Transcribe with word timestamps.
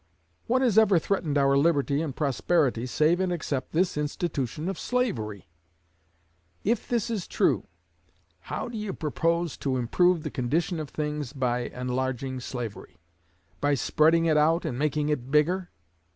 What 0.47 0.63
has 0.63 0.79
ever 0.79 0.97
threatened 0.97 1.37
our 1.37 1.55
liberty 1.55 2.01
and 2.01 2.15
prosperity, 2.15 2.87
save 2.87 3.19
and 3.19 3.31
except 3.31 3.71
this 3.71 3.95
institution 3.95 4.67
of 4.67 4.79
slavery? 4.79 5.47
If 6.63 6.87
this 6.87 7.11
is 7.11 7.27
true, 7.27 7.67
how 8.49 8.67
do 8.67 8.79
you 8.79 8.93
propose 8.93 9.55
to 9.57 9.77
improve 9.77 10.23
the 10.23 10.31
condition 10.31 10.79
of 10.79 10.89
things 10.89 11.33
by 11.33 11.69
enlarging 11.69 12.39
slavery? 12.39 12.97
by 13.59 13.75
spreading 13.75 14.25
it 14.25 14.37
out 14.37 14.65
and 14.65 14.79
making 14.79 15.09
it 15.09 15.29
bigger? 15.29 15.69